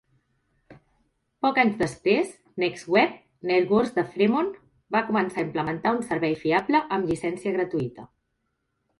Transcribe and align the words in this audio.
Pocs 1.45 1.59
anys 1.63 1.75
després, 1.81 2.31
NextWeb 2.63 3.11
Networks 3.49 3.93
de 3.97 4.05
Fremont 4.13 4.49
va 4.95 5.01
començar 5.09 5.39
a 5.41 5.45
implementar 5.49 5.91
un 5.97 6.01
servei 6.07 6.33
fiable 6.45 6.81
amb 6.97 7.11
llicència 7.11 7.53
gratuïta. 7.59 8.07